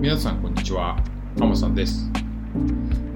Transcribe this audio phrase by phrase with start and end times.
[0.00, 0.96] 皆さんこんにちは。
[1.40, 2.08] 浜さんです、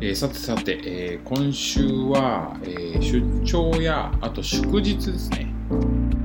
[0.00, 5.46] えーさてさて、えー今週は、えー出張やあと祝日ですね。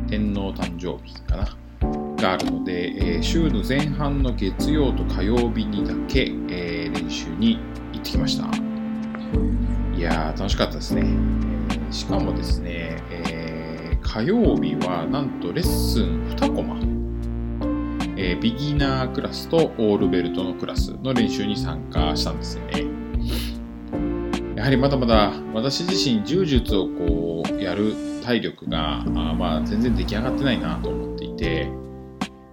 [0.10, 1.58] 天皇誕生日かな。
[2.16, 7.60] があるので、え週の前半の月曜と火曜日にだけ、え練習に
[7.94, 8.48] 行ってきました。
[9.96, 11.04] いやー楽しかったですね、
[11.90, 16.97] えしかもですね、え火曜日はなんとレッスン2コマ
[18.18, 22.86] えービギナークラスとオールベルトのクラスの練習に参加したんですよね。
[24.56, 31.70] やはりまだまだ私自身柔術をこうやる体力があま全然出来上がってないなと思っていて、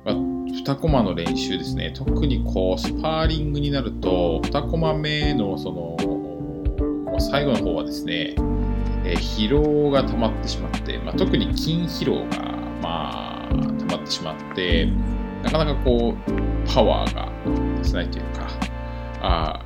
[0.04, 5.96] まあ、2コマの練習ですね特にこうスパーリングになると2コマ目のその
[7.18, 8.34] 最後の方はですね、
[9.04, 12.42] え疲労が溜まってしまって、まあ、特に筋疲労が
[12.82, 14.88] まあ溜まってしまって
[15.44, 16.32] なかなかこう、
[16.66, 17.28] パワーが
[17.82, 18.48] 出せないというか、
[19.22, 19.60] あ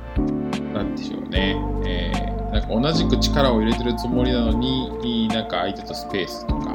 [0.73, 6.73] なんでしょうね、えーなんか同じく力を入れてるつもりなのに、なんか相手とスペースとか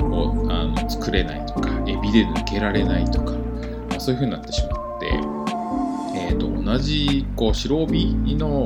[0.00, 3.32] をあの作れないとか、エビで抜けられないとか、
[3.90, 5.06] まあそういう風になってしまって、
[6.16, 8.64] えー、と同じこう白帯の、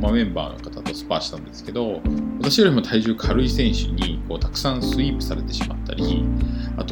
[0.00, 2.00] まあ、メンバーの方とスパーしたんですけど
[2.40, 6.24] 私よりも体重軽い選手にこうたくさんスイープされてしまったり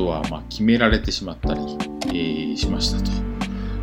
[0.01, 1.61] とはまあ決められてしまったり、
[2.07, 3.01] えーしました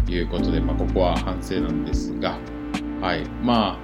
[0.05, 2.39] ということで、まあ、ここは反省なんですが、
[3.01, 3.79] はい、ま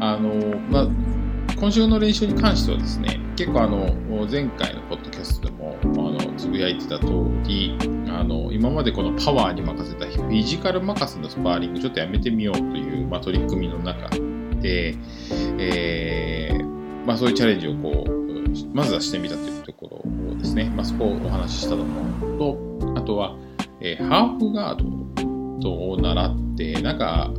[0.00, 0.88] あ、あの、まあ、
[1.58, 3.92] 今週の練習に関してはですね、結構あの、
[4.30, 7.06] 前回のポッドキャストでも、あの、つぶやいてた通
[7.44, 7.76] り、
[8.08, 14.08] あの、今までこのパワーに任せたフィジカル任せのスパーリングちょっとやめてみようという、まあ、取り組みの中
[14.60, 14.96] で、
[15.58, 16.76] えー
[17.06, 19.72] まあそういうチャレンジをこう、まずはしてみたというと
[20.38, 21.84] ですね、まあそこをお話ししたの
[22.38, 22.58] と、
[22.96, 23.36] あとは、
[23.80, 24.82] えーハーフガー
[25.60, 27.30] ドと習って、なんか、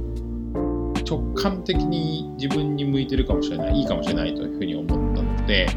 [1.09, 5.67] 直感的に自分に向いてるかもしれない、いいかもしれないというふうに思ったので、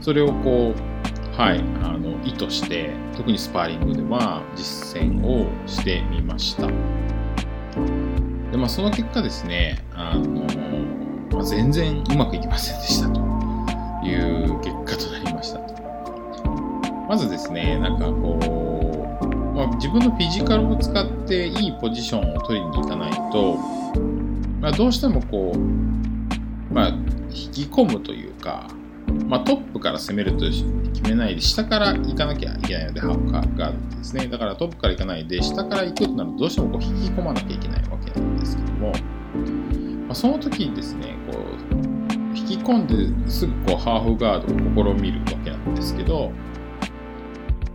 [0.00, 6.68] それをこう、はい、あの、意図して、特にスパーリングでは実践をしてみました。
[6.68, 6.72] で、
[8.56, 10.42] まあその結果ですね、あの、
[11.32, 13.20] まあ、全然うまくいきませんでしたと
[14.04, 15.75] いう結果となりました。
[17.08, 18.38] まずですね、なんかこ
[19.22, 23.56] う、まあ、自分のフィジカルを使っていいポジションを取りに行かないと、
[24.60, 26.88] まあ、どうしてもこう、まあ、
[27.30, 28.68] 引き込むというか、
[29.28, 30.64] まあ、トップから攻めると決
[31.04, 34.26] めないで、下から行かなきゃいけないので、ハーフカーがですね。
[34.26, 38.94] だからトップから行かないで、下から行くとなると、どうしてもこう引き込まなきゃいけないわけなんですけども、ま
[40.10, 42.86] あ、その時にですね、こう、引き込ん
[43.24, 46.32] ですぐこうハーフガードを試みるわけなんですけど、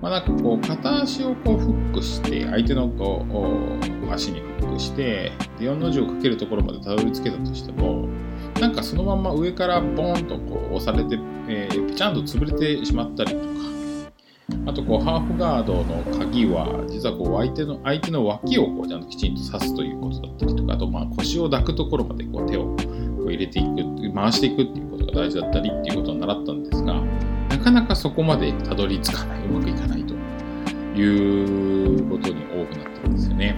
[0.01, 8.07] まあ、なんかこう片足をこうフックして相手のこう足にフックしてで4の字をかけるところまでたどり着けたとしても
[8.59, 13.45] なんかそのまま上からボーンとこう押されて、えー、ピチャンと潰れてしまったりとか
[14.66, 22.78] あとこうハーフガードの鍵は実はこう相手の相手の脇をこうちゃんときちんと刺すということだったりとかあとまあ腰を抱くところまでこう手をこ
[23.25, 27.01] う入れていく回していくっていうことが大事だったりっていうことを習ったんですが
[27.51, 30.13] なかなかそこまでたどり着かない、うまくいかないと
[30.98, 33.56] いうことに多くなってるんですよね。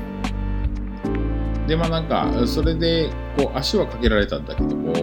[1.68, 4.94] で、まあなんか、それで、こう、足はかけられたんだけども、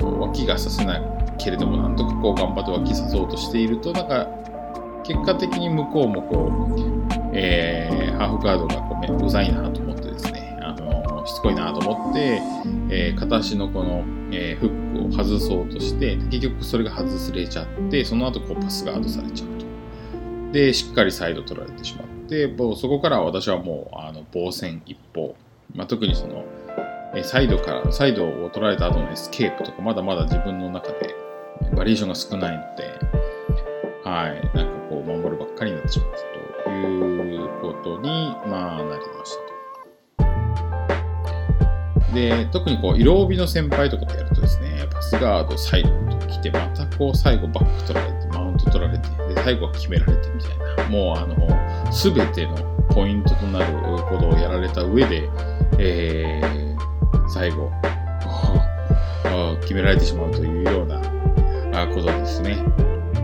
[0.00, 1.02] こう、脇がさせない
[1.38, 4.26] けれども、なんとかこう、頑張って脇さそうとしていると、なんか、
[5.04, 12.42] 結果的に向こうもこう、えー、ハーフガードがこうめうざいなと思ってですね、あのしつこいなと思って、
[12.90, 14.02] えー片足のこの、
[14.36, 19.66] えーフックを外そうとして、結局それが外されちゃって、その後こうパスガードされちゃうと。
[20.52, 25.34] で、しっかりサイド取られてしまって、もうそこから私はもう、あの、防戦一方。
[25.74, 26.44] まあ、特にその、
[27.14, 31.14] えサイドから、サイドを取られた後のエスケープとか、まだまだ自分の中で
[31.74, 32.84] バリエーションが少ないので、
[34.04, 38.88] はい、なんかこう、守るばっかりになってしまったということに、まあ、なり
[39.18, 39.55] ましたと。
[42.16, 52.56] で、特にこう、色帯の先輩とかとやるとですね、パスガード、サイドと来て、またこう、最後バック取られて、マウント取られて、で、最後は決められてみたいな、もうあの、すべての
[52.88, 53.66] ポイントとなる
[54.04, 55.28] ことをやられた上で、
[55.78, 57.70] えー、最後、
[59.60, 60.98] 決められてしまうというような
[61.88, 62.56] ことですね。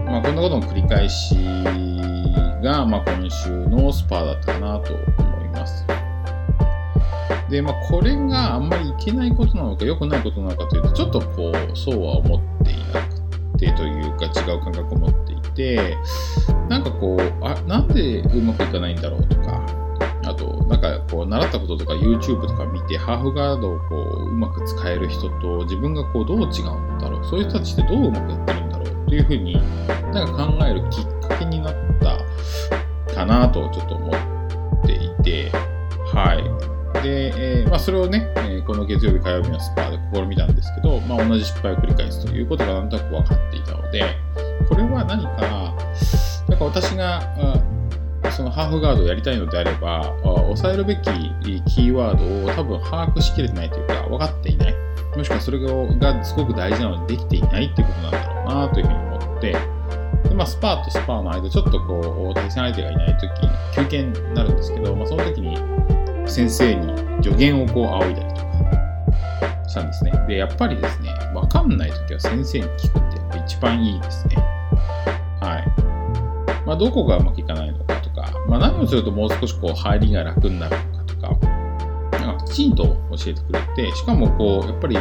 [0.04, 1.34] まあ、こんなことの繰り返し
[2.62, 5.31] が、まあ、今週のスパーだったかなと思います。
[7.52, 15.96] で、まあ、これがあんまりいけないことなのか、良くないことなのかというと、ちょっとこう、そうは思っていなくてというか、違う感覚を持っていて、
[16.70, 19.66] なんかこう、あ、なんでうまくいかないんだろうとか、
[20.24, 29.60] あと、なんかこう、習ったこととか YouTube とか見て、ハーフガードをこう、うまく使える人と、自分がこう、どう違うんだろう、そういう人たちってどううまくやってるんだろう、というふうに、
[30.14, 31.74] なんか考えるきっかけになっ
[33.06, 35.52] たかなと、ちょっと思っていて、
[36.14, 36.61] はい。
[37.02, 44.04] で、えー、まあ、それをね、えー、この月曜日、火曜日のスパーで試みたんですけど、まあ、同じ失敗を繰り返すということがなんとなく分かっていたので、
[44.68, 45.74] これは何か、
[46.48, 47.22] なんか私が、
[48.30, 51.02] そのハーフガードをやりたいのであれば、抑えるべき
[51.66, 54.74] キーワードを多分把握しきれてないというか、分かっていない。
[55.16, 59.52] もしくはそれがすごく大事なのでできていないっていうことなんだろうなというふうに思って、
[60.28, 65.58] でまあ、スパーとスパーの間、ちょっとこう、対戦相手がいないとき、休憩になるんですけど、まあ、その時に
[66.32, 70.12] 先生に助言をこう仰いだりとかしたんですね。
[70.26, 74.36] で、やっぱりですね、わかんないときは先生に聞くって一番いいですね。
[75.40, 76.66] はい。
[76.66, 81.48] まあ、どこがうまくいかないのかとか、まあ、何をするともう少しこう入りが楽になるのかとか、
[82.18, 82.96] なんかきちんと教
[83.26, 84.96] えてくれて、しかもこう、やっぱり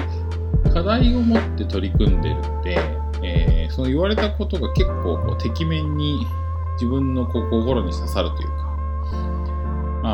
[0.73, 2.77] 課題を持って取り組んでるんで、
[3.23, 6.25] えー、その言われたことが結構こう、てきめんに
[6.73, 8.70] 自分のこう心に刺さるというか、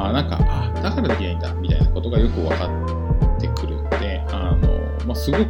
[0.06, 2.66] あ、なんか、あだからできないんだ、みたいなことがよく分か
[3.38, 5.44] ってくるんで、あの、まあ、すごく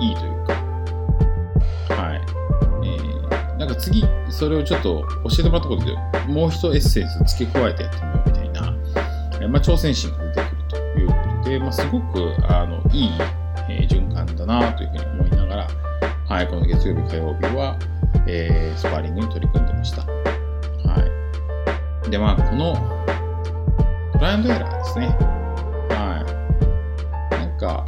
[0.00, 0.52] いいというか、
[1.94, 2.20] はい。
[2.84, 5.96] えー、なんか次、それをちょっと教えてもらったことで、
[6.26, 8.74] もう一エッセンス付け加えてやってみようみたいな、
[9.40, 13.10] え、まあ、挑戦心が出てくるということで、まあ、すごく、あの、いい、
[13.68, 15.68] えー、循環だなというふうに思いながら、
[16.28, 17.76] はい、この月曜日、火曜日は、
[18.26, 20.02] えー、スパーリングに取り組んでました。
[20.02, 20.14] は
[22.06, 22.10] い。
[22.10, 23.01] で、まあ、この、
[24.22, 25.06] ライアンドエラーですね。
[25.90, 26.22] は
[27.32, 27.34] い。
[27.34, 27.84] なんか、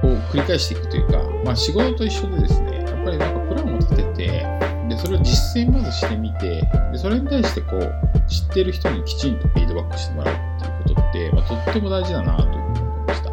[0.00, 4.46] こう繰り返していくというか、まあ仕事と一緒でですね、やっぱりなんかプランを立てて、
[4.88, 6.62] で、それを実践まずしてみて、
[6.92, 7.92] で、それに対してこう、
[8.28, 10.38] 知ってる人にきちんとフィードバックしてもらうっ
[10.84, 13.30] ていうことって、まあ、とっても大事だなというふうに思いました。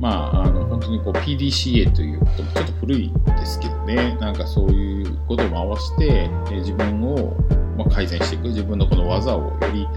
[0.00, 7.36] まあ、あの、本当にこう PDCA ということもちょっと古いですけどね、なんかそういうことも合わせて、自分を
[7.84, 9.88] ま改善していく、自分のこの技をより、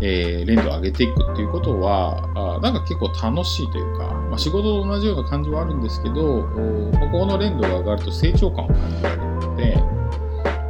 [0.00, 9.76] えー、連度を上げていくっていうことは、あなんか結構楽しいというか、まあ、仕事と同じような感じはあるんですけど、ここの連度が上がると成長感を感じられるので、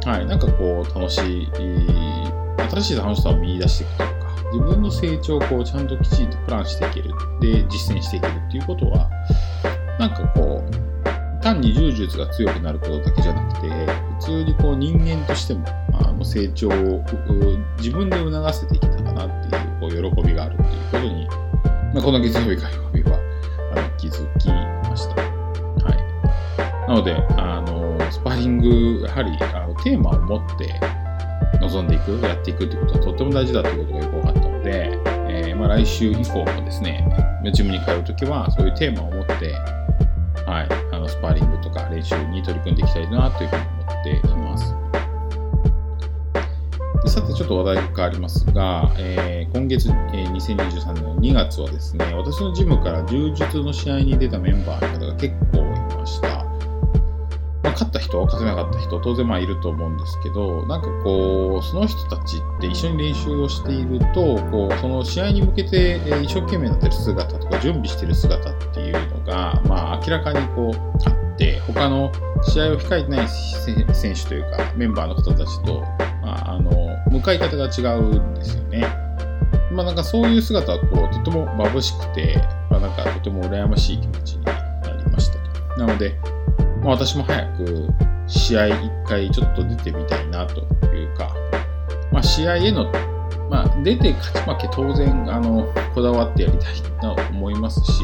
[0.09, 1.49] はい、なんかこう楽しい、
[2.69, 9.09] 新しい楽しさを見出していくというか、自分の成長をこうちゃんときちんとプランしていける、で、実践していけるっていうことは、
[9.99, 10.94] なんかこう、
[11.45, 13.69] 単に柔術が強くなることだけじゃなくて、
[14.19, 15.63] 普通にこう人間としても、
[15.93, 17.03] あの成長を
[17.77, 21.27] 自分で促せていけたかなっていうこう喜びがあるっていうことに、
[21.93, 23.19] まあ、この月曜日、火曜日は
[23.75, 24.47] あの気づき
[24.89, 25.21] ました。
[25.21, 26.87] はい。
[26.87, 30.79] なので、あの、スパリング、やはりあのテーマを持って
[31.61, 37.07] 臨んでいく、やっていくってことはとっても大事だということがよく分かったので、えー、まあ、来週以降もですね、
[37.53, 39.53] ジムに通うときはそういうテーマを持って、
[40.47, 44.75] はい、のスパーリングとか練習に取り組んでいきたいなというふうに思っています。
[47.03, 55.64] でさて、ちょっと話題が変わりますが、えー、今月、えー、2023年の2月はですね、私のジムから柔術の試合に出たメンバーの方が結構。
[57.75, 72.11] 勝った人、勝てなかった人、当然まあいると思うんですけど、なんかこう、その人たちって一緒に練習をしていると、こう、その試合に向けて一生懸命なってる姿とか、準備してる姿っていうのが、まあ明らかにこう、あって、他の
[72.43, 75.81] 試合を控えてない選手というか、メンバーの方たちと、
[76.21, 76.71] まあ、あの、
[77.11, 79.05] 向かい方が違うんですよね。
[79.71, 84.53] まあなんかそういう姿はこうとても眩しくて、まあなんかとても羨ましい気持ちにな
[85.05, 85.37] りました
[85.73, 85.79] と。
[85.79, 86.15] なので、
[86.85, 87.87] まあ私も早く
[88.27, 90.61] 試合一回ちょっと出てみたいなと
[90.93, 91.33] いうか、
[92.11, 92.91] まあ試合への、
[93.49, 98.03] まあ出て勝ち負け当然あのこだわってやりたいと思いますし、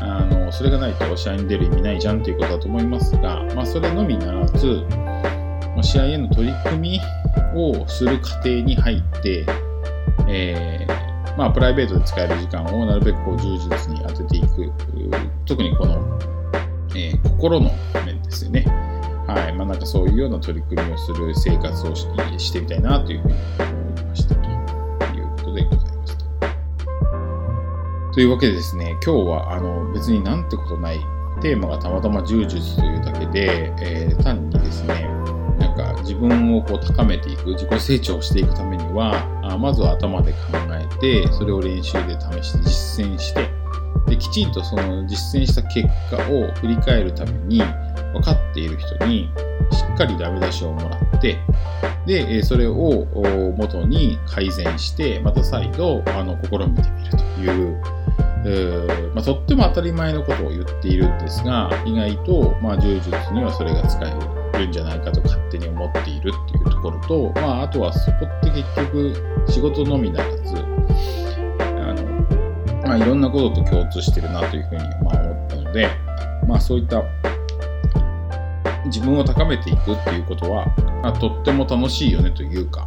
[0.00, 4.66] あのそれがないと試合に出る意味ないじゃんということだと思いますが、まあそれのみならず、
[5.76, 7.00] まあ、試合への取り組み
[7.54, 9.46] をする過程に入って、
[10.28, 14.72] えー、まあ、プライベートで使える時間をなるべくこう充実に当てていく。
[15.44, 16.35] 特にこの、
[16.96, 17.70] えー、心の
[18.06, 18.64] 面ですよね。
[19.26, 19.52] はい。
[19.54, 22.06] まあ、なんかそういうような取り組みをする生活をし
[22.38, 24.54] してみたいなというふうに思いましたとい
[25.20, 26.24] うことでございました。
[28.14, 31.00] というわけでですね、今日はあの別になんてことない
[31.42, 35.06] テーマがたまたま柔術というだけで、えー、単にですね、
[35.58, 39.12] なんか自分をこう高めていく自己成長していくためには
[39.42, 40.38] あまずは頭で考
[40.70, 43.55] えてそれを練習で試して実践して
[44.06, 47.58] できちんとその実践した結果を振り返るために
[48.12, 49.30] 分かっている人に
[49.72, 51.38] しっかりダメ出しをもらって
[52.06, 53.06] で、それを
[53.56, 70.54] 元に改善して、また再度あの試みてみるという、まあ、とっても当たり前のことを言っているんですが、意外と、まあ、柔術にはそれが使えるんじゃないかと勝手に思っているっていうところと、まあ、あとはそこって結局仕事のみならず、
[72.86, 75.88] まあ、いろんなことと共通してるなというふうにま思ったので、
[76.46, 77.02] まあ、そういった
[78.86, 80.66] 自分を高めていくっていうことは、
[81.02, 82.86] まあ、とっても楽しいよねというか、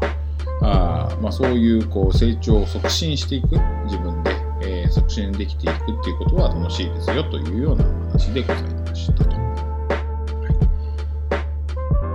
[0.62, 9.30] あまあ、そういうこう成長を促進していく自分で、えー、促進できていくっていうことは楽しいですよというようなお話でございましたと。
[9.30, 9.40] はい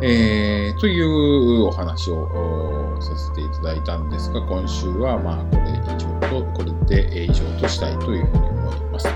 [0.06, 9.06] えー、というお話をさせていただいたんですが、今週はまあこれ以上と、これで以上としたいというふうに思います。
[9.06, 9.14] は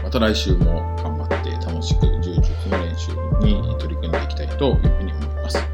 [0.00, 5.58] い、また来週も頑張って楽しく柔術の練習に取り組んでいきたいというふうに思います。
[5.58, 5.68] はい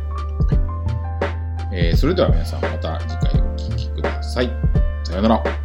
[1.72, 4.50] えー、それでは皆さんまた次回お聴きください。
[5.04, 5.63] さようなら。